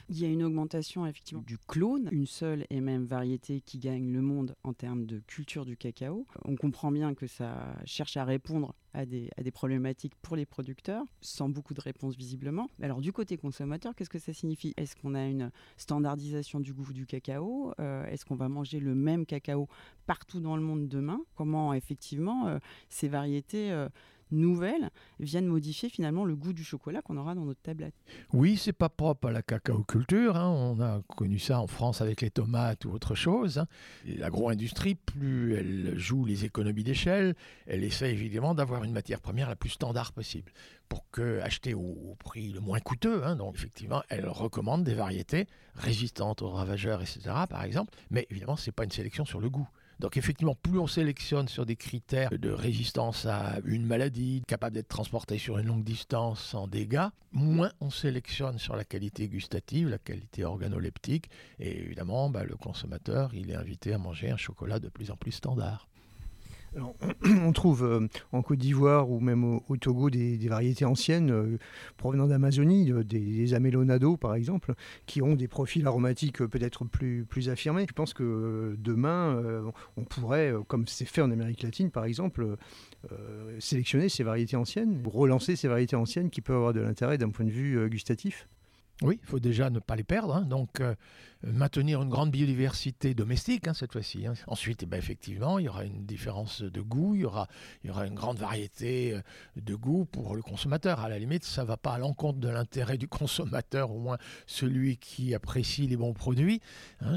[0.09, 4.11] il y a une augmentation effectivement du clone, une seule et même variété qui gagne
[4.11, 6.25] le monde en termes de culture du cacao.
[6.45, 11.49] On comprend bien que ça cherche à répondre à des, problématiques pour les producteurs, sans
[11.49, 12.67] beaucoup de réponses visiblement.
[12.81, 14.73] Alors du côté consommateur, qu'est-ce que ça signifie?
[14.77, 17.73] Est-ce qu'on a une standardisation du goût du cacao?
[17.79, 19.67] Euh, Est-ce qu'on va manger le même cacao
[20.05, 21.21] partout dans le monde demain?
[21.35, 23.89] Comment effectivement euh, ces variétés euh,
[24.33, 27.93] nouvelles viennent modifier finalement le goût du chocolat qu'on aura dans notre tablette.
[28.33, 30.35] Oui, c'est pas propre à la cacaoculture.
[30.35, 30.49] Hein.
[30.49, 33.59] On a connu ça en France avec les tomates ou autre chose.
[33.59, 33.67] Hein.
[34.05, 37.35] L'agro-industrie, plus elle joue les économies d'échelle,
[37.67, 40.51] elle essaie évidemment d'avoir une matière première la plus standard possible
[40.89, 43.23] pour que acheter au, prix le moins coûteux.
[43.25, 43.35] Hein.
[43.35, 47.21] Donc effectivement, elle recommande des variétés résistantes aux ravageurs, etc.
[47.49, 47.93] Par exemple.
[48.11, 49.67] Mais évidemment, c'est pas une sélection sur le goût.
[49.99, 54.87] Donc effectivement, plus on sélectionne sur des critères de résistance à une maladie, capable d'être
[54.87, 59.97] transporté sur une longue distance sans dégâts, moins on sélectionne sur la qualité gustative, la
[59.97, 61.29] qualité organoleptique.
[61.59, 65.15] Et évidemment, bah, le consommateur, il est invité à manger un chocolat de plus en
[65.15, 65.87] plus standard.
[67.25, 71.57] on trouve euh, en Côte d'Ivoire ou même au, Togo des, variétés anciennes euh,
[71.97, 74.73] provenant d'Amazonie, des, amélonado par exemple,
[75.05, 77.85] qui ont des profils aromatiques euh, peut-être plus, plus affirmés.
[77.87, 79.41] Je pense que demain,
[79.97, 82.57] on pourrait, comme c'est fait en Amérique latine par exemple,
[83.59, 87.45] sélectionner ces variétés anciennes, relancer ces variétés anciennes qui peuvent avoir de l'intérêt d'un point
[87.45, 88.47] de vue gustatif.
[89.01, 90.43] Oui, il faut déjà ne pas les perdre, hein.
[90.43, 90.95] donc euh,
[91.41, 94.27] maintenir une grande biodiversité domestique hein, cette fois-ci.
[94.27, 94.33] Hein.
[94.47, 97.47] Ensuite, eh ben, effectivement, il y aura une différence de goût, il y aura,
[97.83, 99.21] il y aura une grande variété euh,
[99.55, 100.99] de goût pour le consommateur.
[100.99, 104.17] À la limite, ça ne va pas à l'encontre de l'intérêt du consommateur, au moins
[104.45, 106.61] celui qui apprécie les bons produits,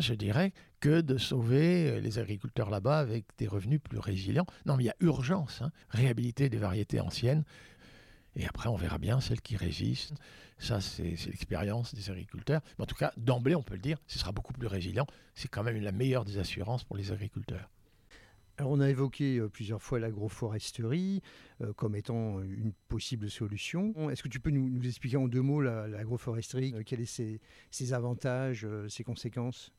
[0.01, 4.47] je dirais, que de sauver euh, les agriculteurs là-bas avec des revenus plus résilients.
[4.67, 7.45] Non, mais il y a urgence, réhabiliter des variétés anciennes
[8.37, 10.15] et après, on verra bien celles qui résistent.
[10.59, 12.61] Ça, c'est l'expérience des agriculteurs.
[12.79, 15.07] Mais en tout cas, d'emblée, on peut le dire, ce sera beaucoup plus résilient.
[15.35, 17.71] C'est quand même la meilleure des assurances pour les agriculteurs.
[18.59, 21.21] Alors on a évoqué euh, plusieurs fois l'agroforesterie
[21.61, 24.09] euh, comme étant une possible solution.
[24.09, 27.39] Est-ce que tu peux nous, expliquer en deux mots l'agroforesterie Quels sont
[27.71, 29.73] ses, avantages, ses conséquences?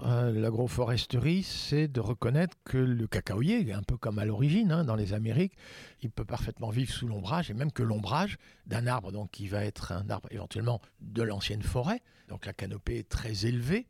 [0.00, 4.94] Euh, l'agroforesterie, c'est de reconnaître que le cacaoyer, un peu comme à l'origine hein, dans
[4.94, 5.54] les Amériques,
[6.02, 9.64] il peut parfaitement vivre sous l'ombrage et même que l'ombrage d'un arbre donc qui va
[9.64, 13.86] être un arbre éventuellement de l'ancienne forêt, donc la canopée est très élevée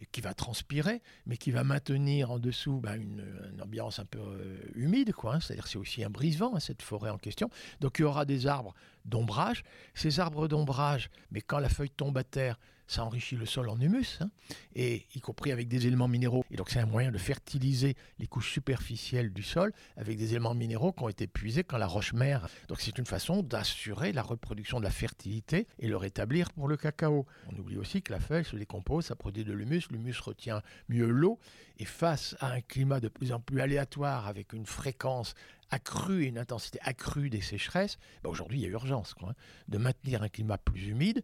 [0.00, 3.22] et qui va transpirer, mais qui va maintenir en dessous bah, une,
[3.62, 5.36] ambiance un peu euh, humide, quoi.
[5.36, 5.40] Hein.
[5.40, 7.48] c'est-à-dire c'est aussi un brise-vent hein, cette forêt en question.
[7.80, 9.62] Donc il y aura des arbres d'ombrage.
[9.94, 13.80] Ces arbres d'ombrage, mais quand la feuille tombe à terre, ça enrichit le sol en
[13.80, 14.30] humus, hein,
[14.74, 16.44] et y compris avec des éléments minéraux.
[16.50, 20.54] Et donc c'est un moyen de fertiliser les couches superficielles du sol avec des éléments
[20.54, 22.46] minéraux qui ont été puisés quand la roche-mère.
[22.68, 26.76] Donc c'est une façon d'assurer la reproduction de la fertilité et le rétablir pour le
[26.76, 27.26] cacao.
[27.50, 31.08] On oublie aussi que la feuille se décompose, ça produit de l'humus, l'humus retient mieux
[31.08, 31.38] l'eau,
[31.78, 35.34] et face à un climat de plus en plus aléatoire avec une fréquence
[35.70, 39.32] accrue et une intensité accrue des sécheresses, ben aujourd'hui il y a urgence hein,
[39.68, 41.22] de maintenir un climat plus humide.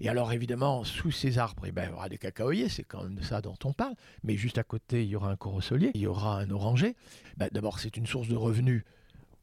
[0.00, 3.02] Et alors évidemment, sous ces arbres, eh ben, il y aura des cacaoyers, c'est quand
[3.02, 5.90] même de ça dont on parle, mais juste à côté, il y aura un corosolier,
[5.94, 6.96] il y aura un oranger.
[7.36, 8.84] Ben, d'abord, c'est une source de revenus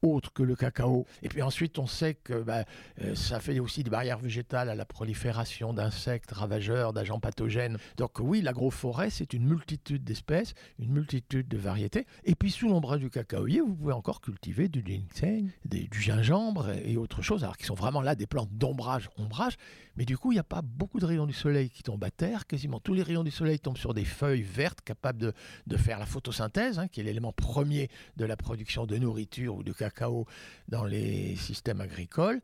[0.01, 1.05] autre que le cacao.
[1.21, 2.65] Et puis ensuite, on sait que bah,
[3.01, 7.77] euh, ça fait aussi des barrières végétales à la prolifération d'insectes ravageurs, d'agents pathogènes.
[7.97, 12.05] Donc oui, l'agroforêt, c'est une multitude d'espèces, une multitude de variétés.
[12.23, 16.97] Et puis sous l'ombrage du cacaoyer, vous pouvez encore cultiver du ginseng, du gingembre et
[16.97, 19.57] autre chose, alors qui sont vraiment là des plantes d'ombrage, ombrage.
[19.97, 22.11] Mais du coup, il n'y a pas beaucoup de rayons du soleil qui tombent à
[22.11, 22.45] terre.
[22.45, 25.33] Quasiment tous les rayons du soleil tombent sur des feuilles vertes capables
[25.65, 29.63] de, faire la photosynthèse, hein, qui est l'élément premier de la production de nourriture ou
[29.63, 30.25] de cacao cacao
[30.67, 32.41] dans les systèmes agricoles.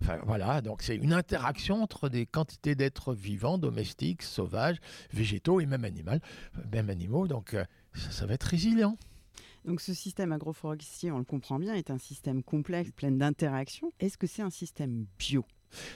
[0.00, 4.78] Enfin voilà, donc c'est une interaction entre des quantités d'êtres vivants, domestiques, sauvages,
[5.12, 6.12] végétaux et même, animaux.
[6.72, 7.26] même animaux.
[7.26, 7.64] Donc euh,
[7.94, 8.96] ça, ça va être résilient.
[9.64, 13.92] Donc ce système agroforestier, on le comprend bien, est un système complexe, plein d'interactions.
[13.98, 15.44] Est-ce que c'est un système bio?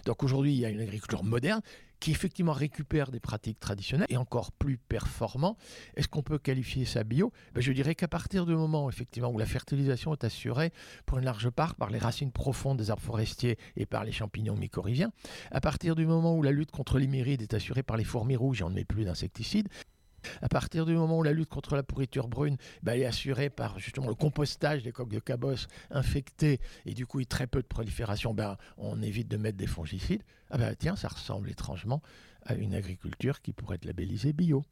[0.05, 1.61] Donc aujourd'hui, il y a une agriculture moderne
[2.01, 5.57] qui effectivement récupère des pratiques traditionnelles et encore plus performant.
[5.97, 7.33] Est-ce qu'on peut qualifier ça bio?
[7.55, 10.73] Ben, Je dirais qu'à partir du moment effectivement où la fertilisation est assurée
[11.07, 14.57] pour une large part par les racines profondes des arbres forestiers et par les champignons
[14.57, 15.11] mycorhiziens,
[15.51, 18.37] à partir du moment où la lutte contre les myrides est assurée par les fourmis
[18.37, 19.69] rouges et on ne met plus d'insecticides,
[20.43, 23.79] à partir du moment où la lutte contre la pourriture brune bah, est assurée par
[23.79, 27.47] justement le compostage des coques de cabosse infectées et du coup il y a très
[27.47, 30.23] peu de prolifération, ben, on évite de mettre des fongicides.
[30.51, 32.03] Ah ben tiens, ça ressemble étrangement
[32.49, 34.65] à une agriculture qui pourrait être labellisée bio.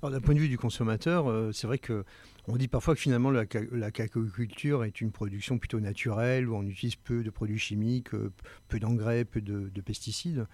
[0.00, 2.04] Alors d'un point de vue du consommateur, euh, c'est vrai que
[2.46, 6.62] on dit parfois que finalement la, la cacaoculture est une production plutôt naturelle où on
[6.62, 8.32] utilise peu de produits chimiques, euh,
[8.68, 10.46] peu d'engrais, peu de, pesticides.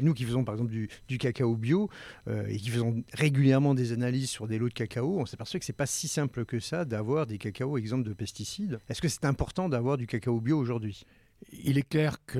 [0.00, 0.72] Nous qui faisons par exemple
[1.08, 1.90] du, cacao bio
[2.28, 5.66] euh, et qui faisons régulièrement des analyses sur des lots de cacao, on s'aperçoit que
[5.66, 8.78] c'est pas si simple que ça d'avoir des cacaos exempts de pesticides.
[8.88, 11.04] Est-ce que c'est important d'avoir du cacao bio aujourd'hui?
[11.52, 12.38] Il est clair que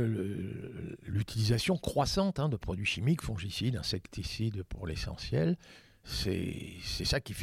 [1.02, 5.56] l'utilisation croissante hein, de produits chimiques, fongicides, insecticides pour l'essentiel,
[6.02, 7.34] c'est ça qui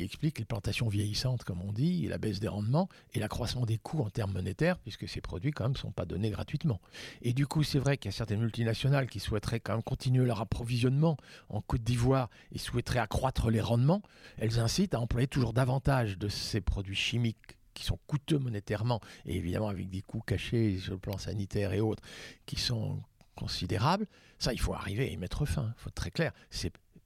[0.00, 3.78] explique les plantations vieillissantes, comme on dit, et la baisse des rendements et l'accroissement des
[3.78, 6.80] coûts en termes monétaires, puisque ces produits quand même ne sont pas donnés gratuitement.
[7.22, 10.24] Et du coup, c'est vrai qu'il y a certaines multinationales qui souhaiteraient quand même continuer
[10.24, 11.16] leur approvisionnement
[11.48, 14.02] en Côte d'Ivoire et souhaiteraient accroître les rendements.
[14.38, 19.36] Elles incitent à employer toujours davantage de ces produits chimiques qui sont coûteux monétairement et
[19.36, 22.02] évidemment avec des coûts cachés sur le plan sanitaire et autres
[22.46, 23.02] qui sont
[23.34, 24.06] considérables.
[24.38, 25.74] Ça, il faut arriver à y mettre fin.
[25.76, 26.32] Il faut être très clair.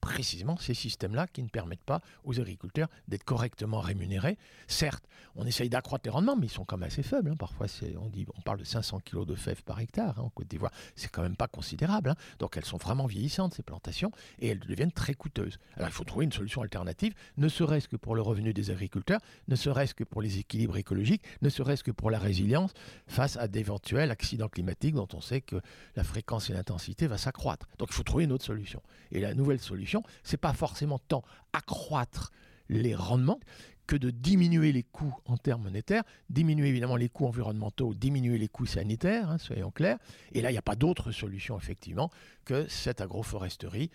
[0.01, 4.39] Précisément ces systèmes-là qui ne permettent pas aux agriculteurs d'être correctement rémunérés.
[4.67, 5.05] Certes,
[5.37, 7.31] on essaye d'accroître les rendements, mais ils sont quand même assez faibles.
[7.31, 7.37] Hein.
[7.37, 7.67] Parfois,
[8.01, 10.73] on, dit, on parle de 500 kg de fèves par hectare hein, en Côte d'Ivoire.
[10.97, 12.11] C'est quand même pas considérable.
[12.11, 12.17] Hein.
[12.39, 15.59] Donc, elles sont vraiment vieillissantes, ces plantations, et elles deviennent très coûteuses.
[15.77, 19.21] Alors, il faut trouver une solution alternative, ne serait-ce que pour le revenu des agriculteurs,
[19.49, 22.73] ne serait-ce que pour les équilibres écologiques, ne serait-ce que pour la résilience
[23.07, 25.57] face à d'éventuels accidents climatiques dont on sait que
[25.97, 27.69] la fréquence et l'intensité va s'accroître.
[27.79, 28.83] Donc, il faut trouver une autre solution.
[29.13, 29.88] Et la nouvelle solution,
[30.23, 31.23] c'est pas forcément tant
[31.53, 32.33] accroître
[32.69, 33.41] les rendements
[33.89, 38.47] que de diminuer les coûts en termes monétaires, diminuer évidemment les coûts environnementaux, diminuer les
[38.47, 39.99] coûts sanitaires, hein, soyons clairs.
[40.33, 42.11] Et là, il n'y a pas d'autre solution, effectivement,
[42.45, 43.91] que cette agroforesterie,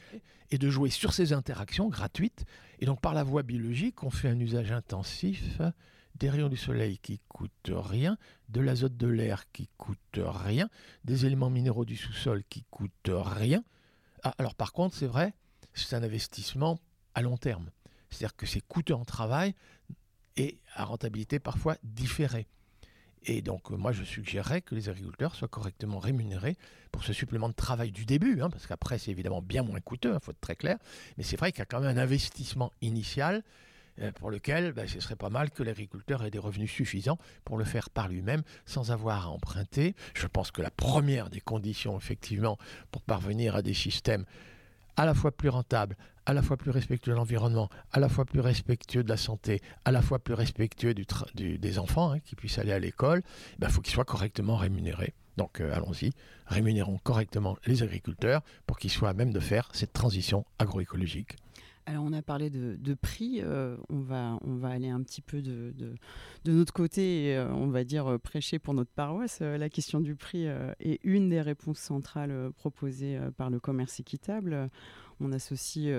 [0.49, 2.43] et de jouer sur ces interactions gratuites.
[2.79, 5.62] Et donc, par la voie biologique, on fait un usage intensif
[6.15, 8.17] des rayons du soleil qui coûtent rien,
[8.49, 10.69] de l'azote de l'air qui coûte rien,
[11.06, 13.63] des éléments minéraux du sous-sol qui coûtent rien.
[14.23, 15.34] Ah, alors par contre, c'est vrai,
[15.73, 16.79] c'est un investissement
[17.15, 17.69] à long terme.
[18.09, 19.55] C'est-à-dire que c'est coûteux en travail
[20.38, 22.47] et à rentabilité parfois différée.
[23.25, 26.57] Et donc, euh, moi, je suggérerais que les agriculteurs soient correctement rémunérés
[26.91, 30.09] pour ce supplément de travail du début, hein, parce qu'après, c'est évidemment bien moins coûteux,
[30.09, 30.77] il hein, faut être très clair.
[31.17, 33.43] Mais c'est vrai qu'il y a quand même un investissement initial
[33.99, 37.57] euh, pour lequel ben, ce serait pas mal que l'agriculteur ait des revenus suffisants pour
[37.57, 39.95] le faire par lui-même sans avoir à emprunter.
[40.15, 42.57] Je pense que la première des conditions, effectivement,
[42.91, 44.25] pour parvenir à des systèmes
[44.97, 48.25] à la fois plus rentable, à la fois plus respectueux de l'environnement, à la fois
[48.25, 52.60] plus respectueux de la santé, à la fois plus respectueux des enfants hein, qui puissent
[52.60, 53.21] aller à l'école,
[53.53, 55.13] il ben, faut qu'ils soient correctement rémunérés.
[55.38, 56.12] Donc euh, allons-y,
[56.45, 61.38] rémunérons correctement les agriculteurs pour qu'ils soient à même de faire cette transition agroécologique.
[61.86, 65.74] Alors on a parlé de, prix, euh, on, va, aller un petit peu de,
[66.46, 69.41] notre côté euh, on va dire prêcher pour notre paroisse.
[69.41, 70.46] la question du prix
[70.80, 74.69] est une des réponses centrales proposées par le commerce équitable.
[75.19, 75.93] On associe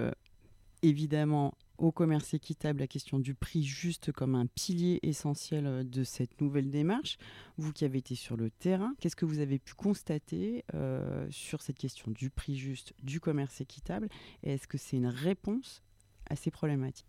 [0.82, 6.04] évidemment au commerce équitable la question du prix juste comme un pilier essentiel euh, de
[6.04, 7.16] cette nouvelle démarche.
[7.56, 11.62] Vous qui avez été sur le terrain, qu'est-ce que vous avez pu constater euh, sur
[11.62, 14.08] cette question du prix juste, du commerce équitable?
[14.42, 15.82] Et est-ce que c'est une réponse
[16.28, 17.06] à ces problématiques?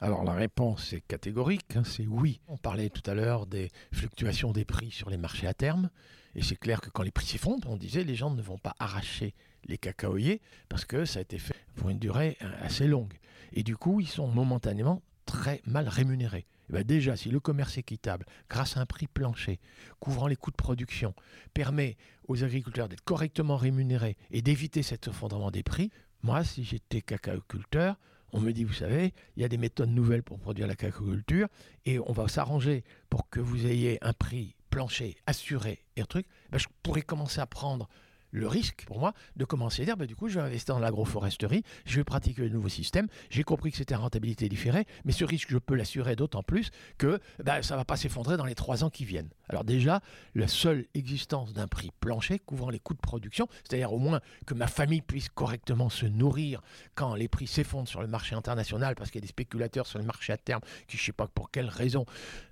[0.00, 2.40] Alors la réponse est catégorique, hein, c'est oui.
[2.48, 5.88] On parlait tout à l'heure des fluctuations des prix sur les marchés à terme,
[6.34, 8.74] et c'est clair que quand les prix s'effondrent, on disait les gens ne vont pas
[8.78, 13.14] arracher les cacaoyers parce que ça a été fait pour une durée euh, assez longue.
[13.56, 16.46] Et du coup, ils sont momentanément très mal rémunérés.
[16.68, 19.60] Et eh bien déjà, si le commerce équitable, grâce à un prix plancher,
[19.98, 21.14] couvrant les coûts de production,
[21.54, 21.96] permet
[22.28, 25.90] aux agriculteurs d'être correctement rémunérés et d'éviter cet effondrement des prix,
[26.22, 27.96] moi, si j'étais cacaoculteur,
[28.32, 31.48] on me dit, vous savez, il y a des méthodes nouvelles pour produire la cacaoculture
[31.86, 36.26] et on va s'arranger pour que vous ayez un prix plancher assuré et un truc.
[36.50, 37.88] Ben, je pourrais commencer à prendre
[38.30, 40.80] le risque pour moi de commencer à dire bah, du coup je vais investir dans
[40.80, 45.12] l'agroforesterie, je vais pratiquer le nouveau système, j'ai compris que c'était à rentabilité différée, mais
[45.12, 48.44] ce risque je peux l'assurer d'autant plus que bah, ça ne va pas s'effondrer dans
[48.44, 49.30] les trois ans qui viennent.
[49.48, 50.00] Alors déjà,
[50.34, 54.54] la seule existence d'un prix plancher couvrant les coûts de production, c'est-à-dire au moins que
[54.54, 56.62] ma famille puisse correctement se nourrir
[56.94, 59.98] quand les prix s'effondrent sur le marché international parce qu'il y a des spéculateurs sur
[59.98, 62.04] le marché à terme qui je ne sais pas pour quelle raison,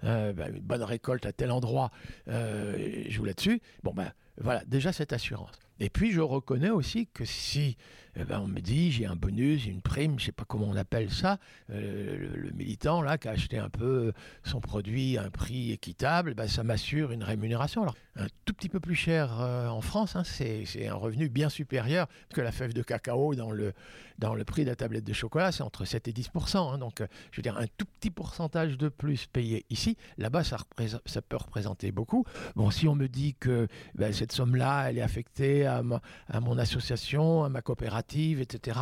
[0.05, 1.91] euh, bah, une bonne récolte à tel endroit
[2.29, 3.61] euh, joue là-dessus.
[3.83, 5.64] Bon ben voilà, déjà cette assurance.
[5.81, 7.77] Et puis je reconnais aussi que si
[8.17, 10.77] eh ben, on me dit j'ai un bonus, une prime, je sais pas comment on
[10.77, 11.39] appelle ça,
[11.71, 14.13] euh, le, militant là qui a acheté un peu
[14.45, 17.83] son produit à un prix équitable, ben, ça m'assure une rémunération.
[17.83, 21.49] Alors un tout petit peu plus cher euh, en France, hein, c'est un revenu bien
[21.49, 23.73] supérieur que la fève de cacao dans le,
[24.19, 26.79] dans le prix de la tablette de chocolat, c'est entre 7 et 10 hein.
[26.79, 30.59] Donc euh, je veux dire un tout petit pourcentage de plus payé ici, là-bas ça,
[31.07, 32.25] ça peut représenter beaucoup.
[32.55, 37.43] Bon si on me dit que ben, cette somme-là elle est affectée à, mon association,
[37.43, 38.79] à ma coopérative, etc.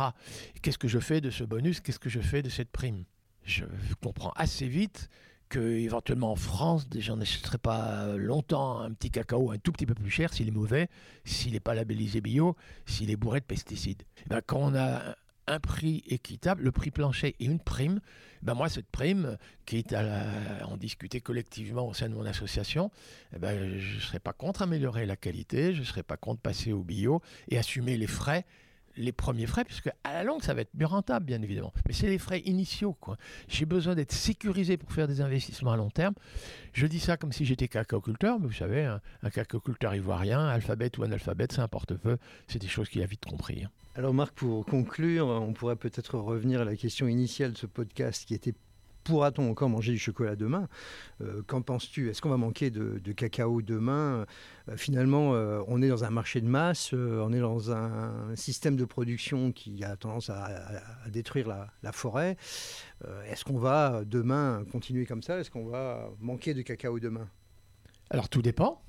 [0.61, 1.79] Qu'est-ce que je fais de ce bonus?
[1.79, 3.03] Qu'est-ce que je fais de cette prime?
[3.45, 3.65] Je
[4.01, 5.09] comprends assez vite
[5.49, 9.93] que éventuellement en France, j'en achèterai pas longtemps un petit cacao un tout petit peu
[9.93, 10.89] plus cher s'il est mauvais,
[11.25, 12.55] s'il n'est pas labellisé bio,
[12.85, 14.03] s'il est bourré de pesticides.
[14.25, 15.15] Eh ben, quand on a
[15.47, 17.99] un prix équitable, le prix plancher et une prime,
[18.41, 22.91] ben moi cette prime, qui est à en discuter collectivement au sein de mon association,
[23.35, 26.41] eh ben je ne serais pas contre améliorer la qualité, je ne serais pas contre
[26.41, 28.45] passer au bio et assumer les frais
[28.95, 31.73] les premiers frais, puisque à la longue, ça va être mieux rentable, bien évidemment.
[31.87, 32.93] Mais c'est les frais initiaux.
[32.93, 33.17] quoi.
[33.47, 36.13] J'ai besoin d'être sécurisé pour faire des investissements à long terme.
[36.73, 40.97] Je dis ça comme si j'étais cacaoculteur, mais vous savez, un, un cacaoculteur ivoirien, alphabète
[40.97, 42.17] ou analphabète, c'est un portefeuille.
[42.47, 43.63] C'est des choses qu'il a vite compris.
[43.63, 43.69] Hein.
[43.95, 48.25] Alors Marc, pour conclure, on pourrait peut-être revenir à la question initiale de ce podcast
[48.25, 48.55] qui était
[49.03, 50.67] pourra-t-on encore manger du chocolat demain?
[51.21, 52.09] Euh, Qu'en penses-tu?
[52.09, 54.25] Est-ce qu'on va manquer de, cacao demain?
[54.69, 58.75] Euh, Finalement, euh, on est dans un marché de masse, on est dans un système
[58.75, 60.49] de production qui a tendance à,
[61.09, 62.37] détruire la, forêt.
[63.27, 65.39] Est-ce qu'on va demain continuer comme ça?
[65.39, 67.27] Est-ce qu'on va manquer de cacao demain?
[68.09, 68.81] Alors tout dépend.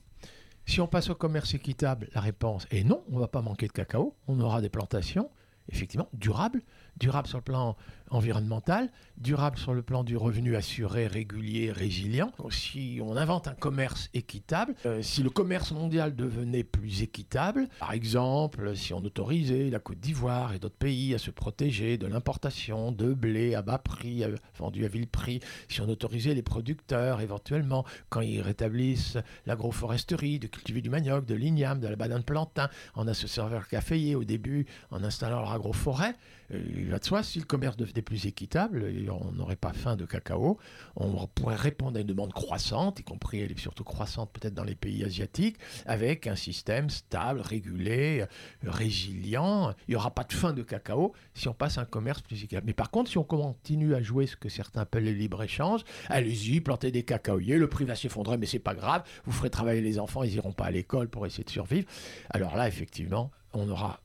[0.66, 3.66] Si on passe au commerce équitable, la réponse est non, on ne va pas manquer
[3.66, 5.31] de cacao, on aura des plantations,
[5.68, 6.62] effectivement, durables,
[6.98, 7.76] durable sur le plan
[8.11, 12.33] environnemental, durable sur le plan du revenu assuré, régulier, résilient.
[12.50, 17.92] Si on invente un commerce équitable, euh, si le commerce mondial devenait plus équitable, par
[17.92, 22.92] exemple, si on autorisait la Côte d'Ivoire et d'autres pays à se protéger de l'importation
[22.92, 24.24] de blé à bas prix,
[24.59, 30.46] vendu à vil prix, si on autorisait les producteurs éventuellement, quand ils rétablissent l'agroforesterie, de
[30.46, 34.66] cultiver du manioc, de l'igname, de la banane plantain, en associant avec caféier au début,
[34.90, 38.87] en installant leur agroforêt, euh, il va de soi, si le commerce devenait plus équitable,
[39.11, 40.59] on n'aurait pas faim de cacao,
[40.96, 44.64] on pourrait répondre à une demande croissante, y compris, elle est surtout croissante peut-être dans
[44.64, 48.24] les pays asiatiques, avec un système stable, régulé,
[48.62, 49.72] résilient.
[49.88, 52.42] Il n'y aura pas de faim de cacao si on passe à un commerce plus
[52.42, 52.66] équitable.
[52.66, 56.61] Mais par contre, si on continue à jouer ce que certains appellent le libre-échange, allez-y,
[56.61, 59.98] plantez des cacaoyers, le prix va s'effondrer, mais c'est pas grave, vous ferez travailler les
[59.98, 61.87] enfants, ils n'iront pas à l'école pour essayer de survivre.
[62.30, 64.00] Alors là, effectivement, on aura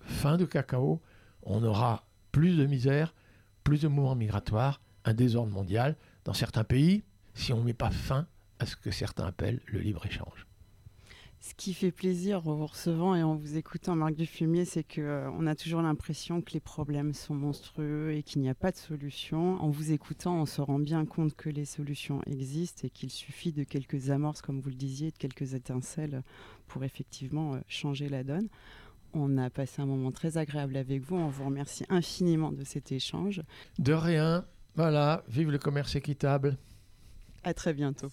[0.00, 1.00] faim de cacao,
[1.44, 3.14] on aura plus de misère,
[3.62, 7.04] plus de mouvements migratoires, un désordre mondial dans certains pays,
[7.34, 8.26] si on ne met pas fin
[8.58, 10.46] à ce que certains appellent le libre-échange.
[11.46, 15.02] Ce qui fait plaisir en vous recevant et en vous écoutant, Marc Dufumier, c'est qu'on
[15.02, 18.78] euh, a toujours l'impression que les problèmes sont monstrueux et qu'il n'y a pas de
[18.78, 19.60] solution.
[19.60, 23.52] En vous écoutant, on se rend bien compte que les solutions existent et qu'il suffit
[23.52, 26.22] de quelques amorces, comme vous le disiez, de quelques étincelles
[26.66, 28.48] pour effectivement euh, changer la donne.
[29.14, 31.16] On a passé un moment très agréable avec vous.
[31.16, 33.42] On vous remercie infiniment de cet échange.
[33.78, 34.44] De rien.
[34.74, 36.56] Voilà, vive le commerce équitable.
[37.44, 38.08] À très bientôt.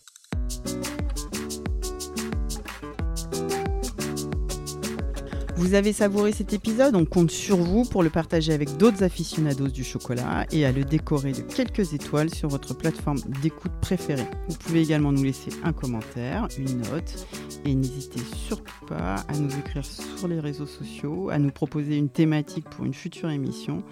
[5.61, 9.67] Vous avez savouré cet épisode, on compte sur vous pour le partager avec d'autres aficionados
[9.67, 14.25] du chocolat et à le décorer de quelques étoiles sur votre plateforme d'écoute préférée.
[14.49, 17.27] Vous pouvez également nous laisser un commentaire, une note
[17.63, 22.09] et n'hésitez surtout pas à nous écrire sur les réseaux sociaux, à nous proposer une
[22.09, 23.83] thématique pour une future émission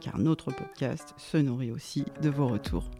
[0.00, 2.90] car notre podcast se nourrit aussi de vos retours.